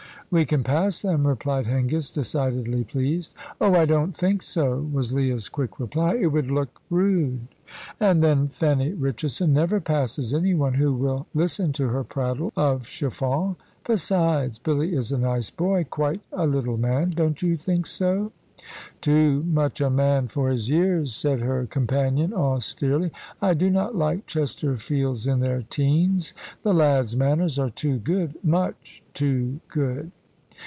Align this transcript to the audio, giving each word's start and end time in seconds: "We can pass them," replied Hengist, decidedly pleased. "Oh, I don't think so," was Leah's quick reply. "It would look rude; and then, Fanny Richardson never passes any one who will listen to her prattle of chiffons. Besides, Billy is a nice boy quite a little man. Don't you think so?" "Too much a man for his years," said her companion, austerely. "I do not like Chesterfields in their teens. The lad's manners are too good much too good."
"We 0.33 0.45
can 0.45 0.63
pass 0.63 1.01
them," 1.01 1.27
replied 1.27 1.65
Hengist, 1.67 2.13
decidedly 2.15 2.85
pleased. 2.85 3.35
"Oh, 3.59 3.73
I 3.75 3.83
don't 3.83 4.15
think 4.15 4.41
so," 4.41 4.77
was 4.79 5.11
Leah's 5.11 5.49
quick 5.49 5.77
reply. 5.77 6.15
"It 6.15 6.27
would 6.27 6.49
look 6.49 6.79
rude; 6.89 7.49
and 7.99 8.23
then, 8.23 8.47
Fanny 8.47 8.93
Richardson 8.93 9.51
never 9.51 9.81
passes 9.81 10.33
any 10.33 10.53
one 10.53 10.75
who 10.75 10.93
will 10.93 11.27
listen 11.33 11.73
to 11.73 11.89
her 11.89 12.05
prattle 12.05 12.53
of 12.55 12.87
chiffons. 12.87 13.57
Besides, 13.85 14.57
Billy 14.57 14.95
is 14.95 15.11
a 15.11 15.17
nice 15.17 15.49
boy 15.49 15.83
quite 15.83 16.21
a 16.31 16.47
little 16.47 16.77
man. 16.77 17.09
Don't 17.09 17.41
you 17.41 17.57
think 17.57 17.85
so?" 17.85 18.31
"Too 19.01 19.43
much 19.43 19.81
a 19.81 19.89
man 19.89 20.29
for 20.29 20.47
his 20.49 20.69
years," 20.71 21.13
said 21.13 21.41
her 21.41 21.65
companion, 21.65 22.31
austerely. 22.33 23.11
"I 23.41 23.53
do 23.53 23.69
not 23.69 23.97
like 23.97 24.27
Chesterfields 24.27 25.27
in 25.27 25.41
their 25.41 25.61
teens. 25.61 26.33
The 26.63 26.73
lad's 26.73 27.17
manners 27.17 27.59
are 27.59 27.69
too 27.69 27.97
good 27.97 28.41
much 28.45 29.03
too 29.13 29.59
good." 29.67 30.09